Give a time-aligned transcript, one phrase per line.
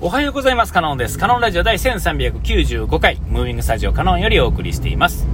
[0.00, 0.72] おはようございます。
[0.72, 1.18] カノンです。
[1.18, 5.28] カノンラジオ第1395回、ムービングスタジオカノンよりお送りしています。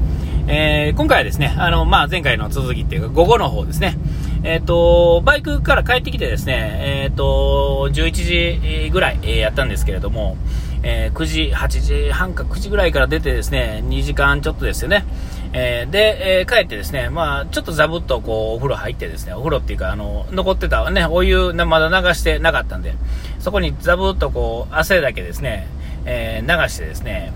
[0.48, 3.96] えー、今回はですね、あの、まあ、前回の続きっていうか、午後の方ですね。
[4.42, 10.36] えっ、ー、と、バイクから帰ってきてですね、えっ、ー、と、11時ぐらい、えやったんですけれども、
[10.82, 11.68] え9時、8
[12.06, 15.04] 時半か9時ぐらいから出てですね、2時間ちょっとですよね。
[15.52, 22.94] えー、で、えー、帰ってですね、まあ、ちょっとザブッとこう、お風呂入ってですね、お風呂っていうか、あの、残ってたね、お湯、まだ流してなかったんで、
[23.40, 25.66] そこにザブッとこう、汗だけですね、
[26.04, 27.32] えー、流してですね、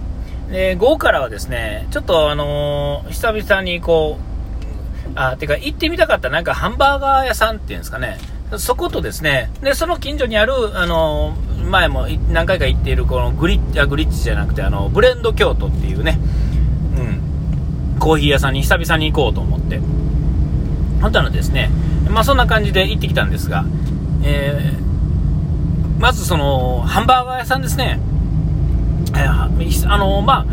[0.51, 8.19] で、午後からはですね、ちょっとあのー、久々にこう、あ、てか行ってみたかったなんかハンバーガー屋さんっていうんですかね、
[8.59, 16.19] そことですね、で、その近所にある、あのー、前も何回か行っているこのグリッ、あ、グリッチじゃなくて、あの、ブレンド京都っていうね、
[16.99, 17.25] うん
[17.99, 19.81] コーヒー屋さんに久々に行こうと思って、
[21.01, 21.71] 本当はですね、
[22.11, 23.65] まあそんな感じで行ってきたんですが、
[24.23, 24.84] えー、
[26.05, 27.99] まずその、ハンバーガー屋さんですね。
[29.87, 30.45] あの、ま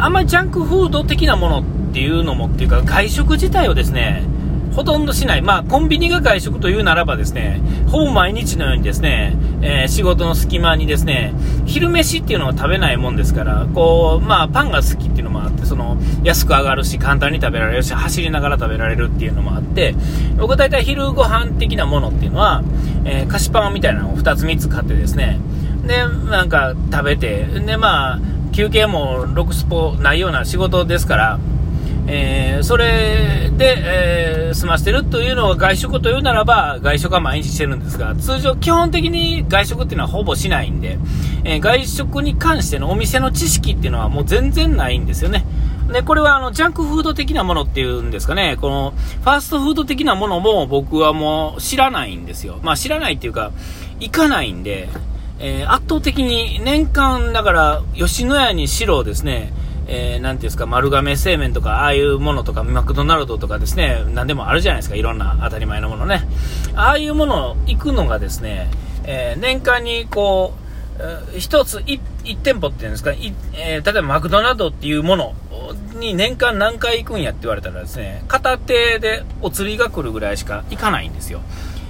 [0.00, 4.24] あ、あんまりジャンクフード的なものっていうのもっていうか、外食自体をですね、
[4.72, 5.42] ほとんどしない。
[5.42, 11.32] まあ、コンビニが外食というならばですね、ほぼ毎日のようにですね、えー、仕事の隙間にですね、
[11.66, 19.94] 昼飯っていうのを食べないもんですから、こう、まあ、パンが好きっていうのもあって、その、安く上がるし、簡単に食べられるし、走りながら食べられるっていうのもあって、
[20.38, 22.62] 僕大体昼ご飯的なものっていうのは、
[23.04, 25.40] えー、菓子パンみたいなのを2つ3つ買ってですね、
[25.86, 25.96] で、
[26.30, 28.20] なんか食べて、で、まあ、
[28.52, 31.38] 休憩も6スポないような仕事ですから、
[32.06, 40.98] えー、それで、えー、済ませてるというのは外食というならば、外食は毎日してるんですが、通常基本的に外食っていうのはほぼしないんで、
[41.44, 45.44] えー、外食に関してのお店の知識っていうのはもう全然ないんですよね。
[45.92, 52.60] で、これはあの、ジャンクフード的なものっていうんですかね、この、ファーストフード的なものも僕はもう知らないんですよ。
[52.62, 53.50] まあ知らないっていうか、
[53.98, 54.88] 行かないんで、
[55.40, 59.52] えー、圧倒的に年間、だから、吉野家にしろですね、
[59.92, 66.22] えー、ていうんですか、丸亀製麺とか、ああいうものとか、マクドナルドとかですね、何でもあるじゃないですか、いろんな当たり前のものね。
[66.76, 68.70] ああいうもの行くのがですね、
[69.02, 70.54] えー、年間にこ
[71.36, 72.00] う、一つ、一
[72.36, 75.34] 店舗っていうんですか、いえー、例えばマクドナルドっていうもの
[75.98, 81.40] に年間何回行くんやって言われたらですね、片手でお釣りが来るぐらいしか行かないんですよ。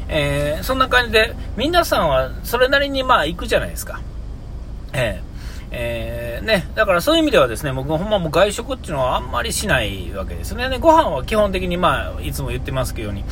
[0.09, 4.01] えー、そんな感じで、皆さんはそれなりにまあ行くじゃないですか。
[4.95, 5.30] えー
[5.73, 10.69] えー、ね、だからそういう意味ではですね、僕ほんまもう外食っていうのはあんまりしないわけですね。
[10.69, 13.25] ねご飯は基本的にまあ、いつも言ってますけどに、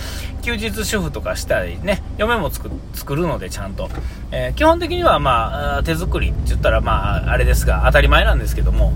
[0.43, 2.71] 休日主婦とかしたりね、嫁も作
[3.17, 3.89] るのでちゃんと。
[4.31, 8.93] えー、基本的にはまあ、手作りって言ったらまあ、あれですが、当たり前なんですけども、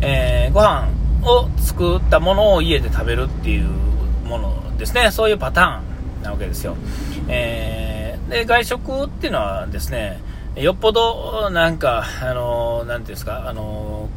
[0.00, 0.88] えー、ご飯
[1.22, 3.68] を作ったものを家で食べるっていう
[4.24, 5.10] ものですね。
[5.10, 6.76] そういうパターンなわけですよ。
[7.28, 10.20] えー、で、外食っていうのはですね、
[10.56, 14.08] よっぽど、なんか、あのなんていうんですか、あの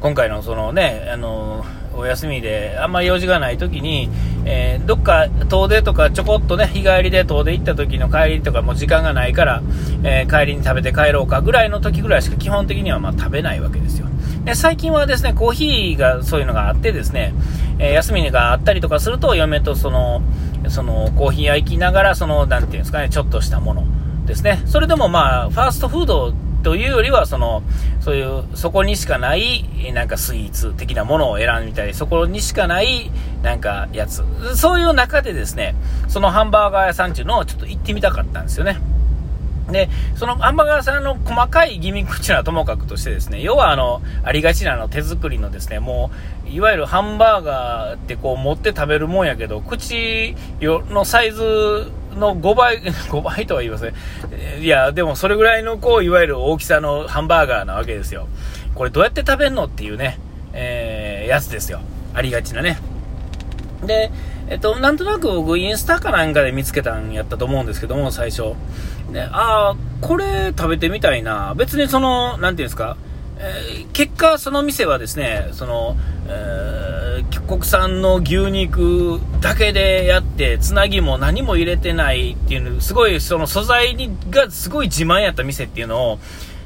[0.00, 1.64] 今回のそのね、あの
[1.94, 4.10] お休みで、あんまり用事がない時に、
[4.44, 9.62] えー、どっか遠出とかちょこっとね、日帰りで遠出行った時の帰りとかも時間がないから、
[10.04, 14.06] えー、帰りに食べて帰ろうかぐらいの時ぐらいしか基本的にはま食べないわけですよ。
[14.44, 17.32] で最近はですね、コーヒーがそういうのがあってですね、
[17.78, 20.20] えー、休みがあったりとかすると、嫁とその、
[20.68, 23.84] そのコーヒー屋行きながら、その、なんていうんですかね、ちょっとしたもの、
[24.26, 24.62] ですね。
[24.66, 27.62] それでもまあ、ファーストフードというよりは、その、
[28.00, 29.64] そういう、そこにしかない、
[29.94, 33.10] なんかスイーツ的なものを選んでみたり、そこにしかない、
[33.42, 34.24] なんかやつ。
[34.56, 35.76] そういう中でですね、
[36.08, 38.78] そのハンバーガー屋さんっていうのをちょっと行ってみたかったんですよね。
[39.70, 46.10] で、そのハンバーガー屋さんの細かいギミックっていうのはともかくとしてですね、要はあの、ありがちなの手作りのですね、も
[46.46, 53.92] う、いわゆるハンバーガーってこう持って食べるもんやけど、口のサイズの5倍、 5倍とは言いません。
[54.60, 58.28] いや、でもそれぐらいのこう、いわゆる大きさのハンバーガーなわけですよ。
[58.74, 60.18] これどうやって食べんのっていうね、
[60.52, 61.80] えー、やつですよ。
[62.14, 62.78] ありがちなね。
[63.84, 64.10] で、
[64.48, 68.54] えっと、なんとなく僕インスタかなんかで見つけたんやったと思うんですけども、最初。
[69.10, 71.54] ね、ああ、これ食べてみたいな。
[71.56, 72.96] 別にその、なんていうんですか、
[73.38, 75.96] えー、結果その店はですね、その、
[76.28, 86.18] えー、国産の牛肉だけでやって、つなぎも何も入れてないっていうの、すごいその素材にがすごい自慢やった店っていうのを、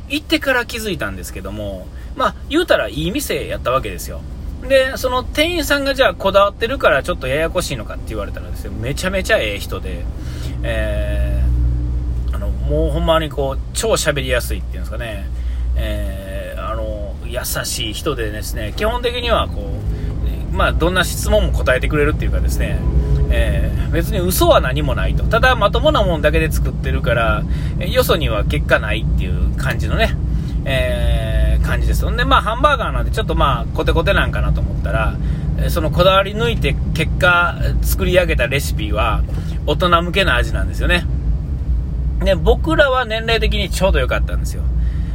[0.09, 1.87] 行ってから気づいたんですけども、
[2.17, 4.21] まあ、言うたらいい店やったわけですよ。
[4.69, 10.05] で、その店員さんがじゃあこだわってるからちょっとややこしいのかって言われたらですね、めちゃめちゃええ人で、
[10.63, 15.27] えー、あの、もうほんまにこう、超喋りやすいっていうんですかね、
[15.77, 19.73] えー、あの、優しい人でですね、基本的にはこ
[20.53, 22.79] う、まあ、どんな質問も答えてくれるっていうかですね、
[23.31, 25.25] えー、別に嘘は何もないと。
[25.25, 27.43] ただ、まともなもんだけで作ってるから、
[27.79, 30.17] よそには結果ないっていう感じのね、
[30.65, 32.05] えー、感じです。
[32.05, 35.17] ほんで、まあ、ハンバーガーなんでちょっとまあ、コテコテなんかなと思ったら、
[35.69, 39.23] そのこだわり抜いて結果作り上げたレシピは
[39.67, 41.05] 大人向けな味なんですよね。
[42.25, 44.63] で、僕らは年齢的にちょうど良かったんですよ。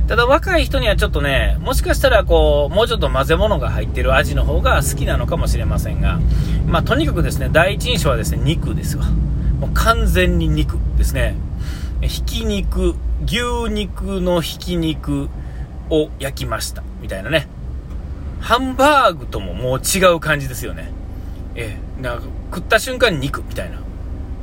[0.08, 6.20] ただ若い人にはちょっとね、もしかしたらこう、もうちょっと混ぜ物が入ってる味の方が好きなのかもしれませんが、
[6.68, 9.06] まあとにかくですね、第一印象はですね、肉ですわ。
[9.60, 11.36] もう完全に肉ですね。
[12.02, 15.30] ひき肉、牛肉のひき肉
[15.90, 16.84] を焼きました。
[17.02, 17.48] みたいなね。
[18.42, 20.92] ハンバーグとももう違う感じですよね。
[21.56, 23.78] ええ、なんか食った瞬間に肉みたいな。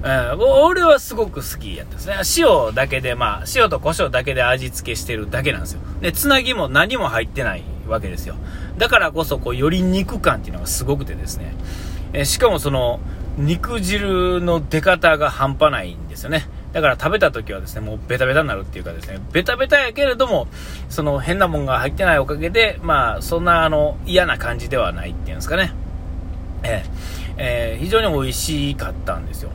[0.02, 2.44] うん、俺はすごく好きやったですね。
[2.44, 5.81] 塩だけで、まあ、塩と胡椒だけで味付けしてるだけなんですよ。
[6.00, 8.34] で、つなぎも何も入ってないわけですよ。
[8.78, 11.54] だからこそ、こう、より肉感っていうのがすごくてですね。
[12.12, 13.00] えしかもその、
[13.38, 16.46] 肉汁の出方が半端ないんですよね。
[16.72, 20.48] だから食べた時はですね、もうベタベタになるっていうかですね、ベタベタやけれども、
[20.88, 25.72] その変なもんが入ってないおかげで、まあ、そんなあの、嫌な感じではないっていうんですかね。
[26.62, 29.50] えー、えー、非常に美味しかったんですよ。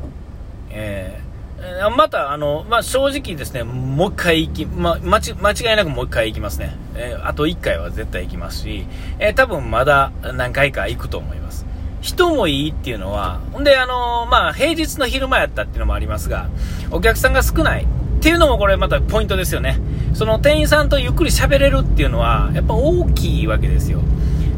[0.69, 6.75] えー、また、あの、まあ、正直ですね、もう一回行き、ま間違いなくもう一回行きますね。
[6.95, 8.85] えー、あと一回は絶対行きますし、
[9.19, 11.65] えー、多分まだ何回か行くと思います。
[12.01, 16.49] 人もいいっていうのは、ほんで、あのまあ、平日の昼間やったっていうのもありますが、
[16.91, 19.79] お客さんが少ないっていうのもこれまたポイントですよね。
[20.13, 24.01] その店員さんとゆっくり喋れるっていうのは、やっぱ大きいわけですよ。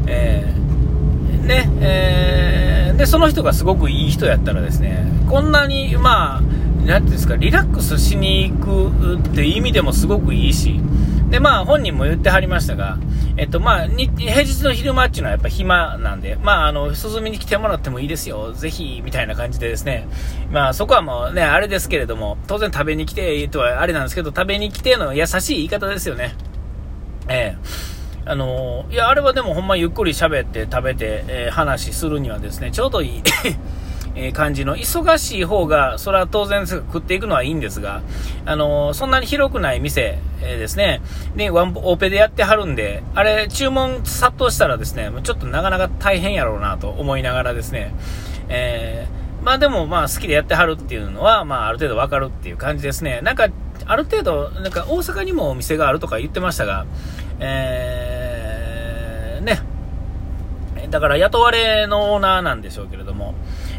[0.06, 2.69] えー、ね、えー、
[3.00, 10.78] で、その人がすごくいい人やったらですね、こんなに、まあ、なんていうんですか、リラックスしに行くって意味でもすごくいいし、
[11.30, 12.98] で、まあ、本人も言ってはりましたが、
[13.38, 20.06] えっと、まあ、平日の昼間っていうのはやっぱ暇なんで、まあ、あの、涼みに来てもらってもいいですよ、ぜひ、みたいな感じでですね、
[20.52, 26.34] まあ、そこはもうね、あれですけれども、当然食べに来てとはあれなんですけど、食べに来ての優しい言い方ですよね。
[27.30, 27.58] ええ、
[28.26, 33.22] あのいや、あれはでもほんまゆっくり喋って食べて、えー、話するにはですね、ちょうどいい
[34.16, 38.02] え感じの、忙しい方が、それは当然食っていくのはいいんですが、
[38.44, 41.00] あの、そんなに広くない店、えー、ですね、
[41.36, 47.94] で、ワンオペでやってはるんで、あれ、注文殺到したらですね、ちょっとなかなか大変やろうなと思いながらですね、
[48.48, 53.20] えー、まあでも、まあ好きでやってはるっていうのは、まあある程度わかるっていう感じですね。
[53.22, 53.48] なんか、
[53.86, 56.84] ある程度、なんか大阪にもお店があるとか言ってましたが、
[57.40, 59.62] えー、ね、
[60.90, 63.34] だから雇われのオーナーなんでしょうけれども、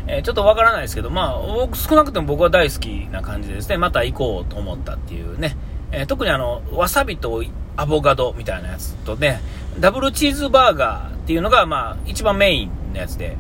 [0.08, 5.56] えー、ちょっとわからないですけど、まあ、少なくとも僕は大好きな感じでですね、また行こうと思ったっていうね、
[5.92, 7.44] えー、特にあの、わさびと
[7.78, 9.42] アボカドみたいなやつとね、
[9.80, 13.38] ダブルチーズバーガーっていうのが、まあ、一番メインのやつで、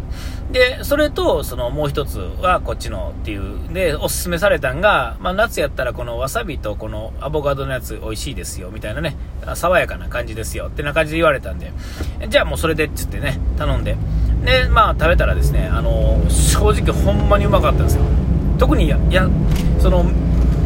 [0.51, 9.15] で、それと、そのもう一つはこっちのっていう、で、おすすめされたんが、まあ、夏やったらこのわさびとこのアボカドのやつ美味しいですよ、みたいなね、
[9.55, 11.71] 爽やかな感じですよ、ってな感じで言われたんで、
[12.27, 13.95] じゃあもうそれでっつってね、頼んで、
[14.43, 18.03] で、まあ食べたらですね、あの正直ほんまにうまかったんですよ。
[18.57, 19.29] 特にや、や、
[19.79, 20.05] その、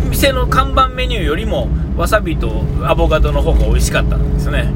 [0.10, 1.68] 店の看板メニューよりも、
[1.98, 4.72] わさびとアボカドの方が美味しかったんですよね。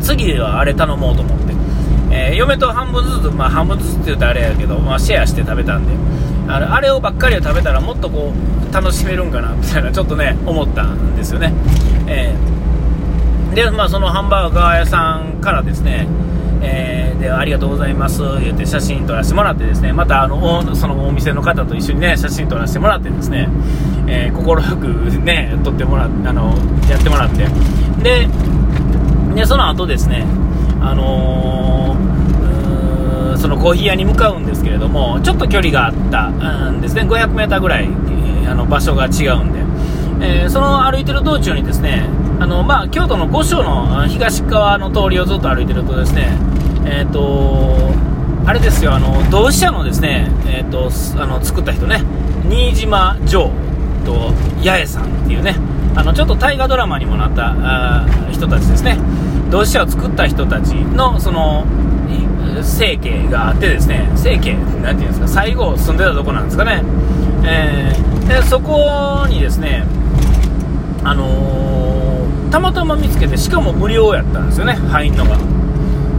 [0.00, 1.52] 次はあれ頼もうと思って。
[2.12, 5.92] えー、嫁と半分ずつ、まあ半分ずつって言うとあれやけど、まあシェアして食べたんで、
[6.52, 8.32] あれあれをばっかりを食べたらもっとこ
[8.70, 11.52] う、楽しめるんかな、みたいな、ちょっとね、思ったんですよね。
[12.06, 16.06] えー、で、まあそのハンバーガー屋さんからですね、
[16.60, 23.48] えー、で、ありがとうございます、言って写真撮らせてもらってですね、またあの、そのお店の方と一緒にね、写真撮らせてもらってですね、
[24.06, 26.54] えー、くね、撮ってもら、あの、
[26.90, 27.46] やってもらって、
[28.02, 28.28] で、
[29.34, 30.26] で、その後ですね、
[30.82, 36.28] あのー、そのコーヒー屋に向かうんですけれども、ちょっと距離があった
[36.70, 37.88] んですね、500メーターぐらい、
[38.46, 39.60] あの場所が違うんで、
[40.26, 42.08] えー、その歩いてる道中にですね、
[42.38, 46.36] あのまあ、京都の御所の東側の通りをずっと歩いてるとですね、
[46.84, 47.92] えっ、ー、と
[48.44, 50.90] あれですよ、あの同志社のですね、えーと、
[51.22, 52.02] あの作った人ね、
[52.48, 53.50] 新島城
[54.04, 55.54] と八重さんっていうね、
[55.94, 58.98] あのちょっと大河ドラマにもなったあ人たちですね。
[59.52, 61.66] 同志社を作った人たちのその
[62.62, 66.82] 生計があってですね生計なんていうんですか最後住んでたとこなんですかね、
[67.44, 69.84] えー、でそこにですね
[71.04, 75.61] あのー、たまたま見つけてしかも無料やったんですよね入んのが。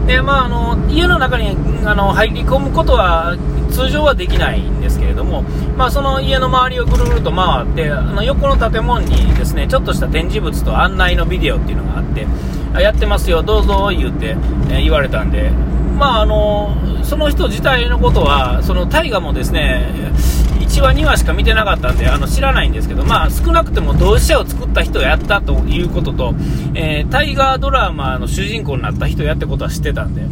[0.05, 1.55] でまああの家の中に
[1.85, 3.37] あの入り込むことは
[3.71, 5.41] 通常はできないんですけれども、
[5.77, 12.27] まあ、その家の周りをぐるぐると回ってあの横の建物にですねちょっとした展示物と案内のビデオっていうのがあって
[12.81, 14.35] やってますよ、どうぞ言って、
[14.71, 15.51] え、言われたんで、
[15.97, 20.11] まあ、あの、その人自体のことは、その大河もですね、
[20.73, 26.33] 1話、2話しか見てなかったんで、あの知らないんですけど、まあ、少なくても同志社を作った人やったということと、
[26.73, 30.23] えー、大河ドラマの主人公になった人やってことは知ってたんで、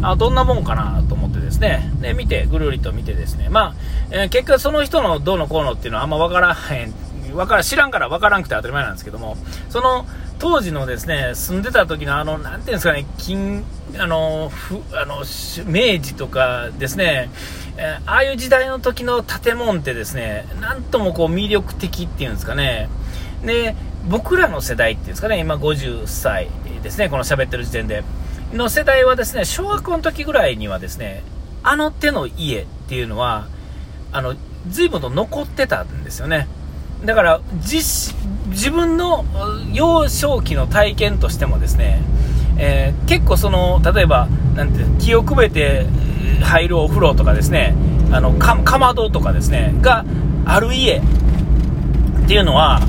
[0.00, 3.74] あどんなもんかなと思ってですね、で見て、ぐるりと見てですね、まあ、
[4.12, 6.92] えー、結果その人のどうのこうのっていうのはあんま分からへん、
[7.34, 9.36] 分から知らんから分からんくて当たり前なんですけども、
[9.68, 10.06] その
[10.38, 13.64] 当時のですね、住んでた時のあの、なていうんですかね、金、
[13.98, 15.24] あの、ふあの
[15.66, 17.30] 明治とかですね、
[17.78, 22.88] えああいう時代の時の建物ってですね、なんともこう魅力的っていうんですかね。
[23.44, 23.76] で、
[24.08, 26.48] 僕らの世代っていうんですかね、今50歳
[26.82, 28.02] ですね、この喋ってる時点で。
[28.52, 31.22] の世代はですね、小学校の時ぐらいにはですね、
[31.62, 33.46] あの手の家っていうのは、
[34.10, 34.34] あの、
[34.68, 36.48] 随分と残ってたんですよね。
[37.04, 38.14] だから、自
[38.72, 39.24] 分の
[39.72, 42.02] 幼少期の体験としてもですね、
[42.58, 45.86] えー、結構その、例えば、なんて、気をくべて
[46.42, 47.74] 入るお風呂とかですね、
[48.10, 50.04] あの、か、かまどとかですね、が
[50.44, 51.02] ある家っ
[52.26, 52.80] ていうのは、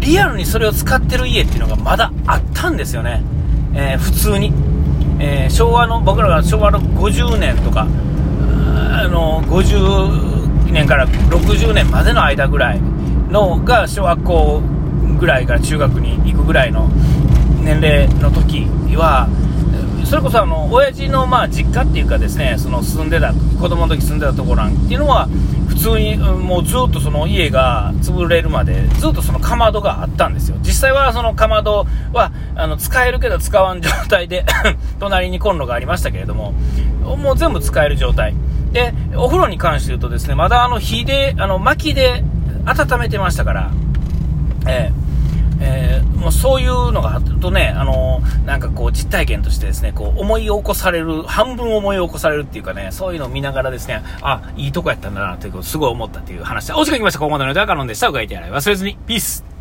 [0.00, 3.22] リアルにそれを使ってる家っていうのがまだあったんですよね。
[3.74, 4.52] えー、普通に。
[5.18, 7.86] えー、昭和の、僕らが昭和の50年とか、
[8.92, 12.80] あの、50年から60年までの間ぐらい
[13.30, 14.62] のが小学校
[15.18, 16.88] ぐらいから中学に行くぐらいの
[17.66, 18.64] 年齢の時
[18.96, 19.28] は、
[20.04, 25.26] それこそあの親父のまあ実家っていうかですねその住んでた子供の時住んでたところなんていうのは
[25.66, 30.58] 普通にもうずっとその家が潰れるまでずっとそのかまどがあったんですよ。
[30.60, 34.46] 実際はそのかまどはあの使えるけど使わん状態で
[35.00, 36.54] 隣にコンロがありましたけれども
[37.02, 38.32] もう全部使える状態。
[38.70, 42.22] でお風呂に関して言うとですねまだあの火であの薪で
[42.64, 43.70] 温めてましたから
[44.68, 45.05] えー
[45.60, 57.18] えー、もうそういうのがあるとね、あのー、なんかこう実体験としてですね、こう思い起こされる、半分思い起こされるっていうかね、そういうのを見ながらですね、あ、いいとこやったんだなということすごい思ったっていう話で、お時間来ました。
[57.18, 58.08] ここまでの歌はカノンでした。
[58.08, 58.96] うがいてやらい忘れずに。
[59.06, 59.55] ピース